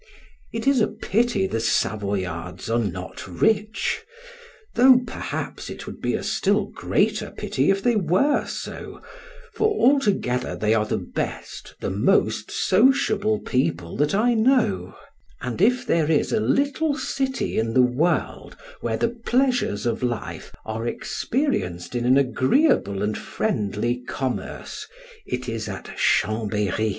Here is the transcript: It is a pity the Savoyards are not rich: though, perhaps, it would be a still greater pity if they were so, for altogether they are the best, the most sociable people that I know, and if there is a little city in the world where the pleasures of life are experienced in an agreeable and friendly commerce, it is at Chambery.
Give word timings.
It 0.51 0.65
is 0.65 0.81
a 0.81 0.87
pity 0.87 1.45
the 1.45 1.59
Savoyards 1.59 2.71
are 2.71 2.79
not 2.79 3.27
rich: 3.27 4.03
though, 4.73 5.01
perhaps, 5.05 5.69
it 5.69 5.85
would 5.85 6.01
be 6.01 6.15
a 6.15 6.23
still 6.23 6.65
greater 6.73 7.29
pity 7.29 7.69
if 7.69 7.83
they 7.83 7.95
were 7.95 8.47
so, 8.47 8.99
for 9.53 9.67
altogether 9.79 10.55
they 10.55 10.73
are 10.73 10.87
the 10.87 10.97
best, 11.13 11.75
the 11.81 11.91
most 11.91 12.49
sociable 12.49 13.41
people 13.41 13.95
that 13.97 14.15
I 14.15 14.33
know, 14.33 14.95
and 15.39 15.61
if 15.61 15.85
there 15.85 16.09
is 16.09 16.31
a 16.33 16.39
little 16.39 16.95
city 16.97 17.59
in 17.59 17.75
the 17.75 17.83
world 17.83 18.57
where 18.79 18.97
the 18.97 19.09
pleasures 19.09 19.85
of 19.85 20.01
life 20.01 20.51
are 20.65 20.87
experienced 20.87 21.93
in 21.93 22.05
an 22.05 22.17
agreeable 22.17 23.03
and 23.03 23.15
friendly 23.15 23.97
commerce, 24.07 24.87
it 25.27 25.47
is 25.47 25.69
at 25.69 25.95
Chambery. 25.95 26.71